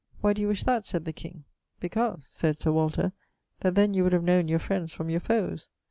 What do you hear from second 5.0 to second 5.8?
your foes.'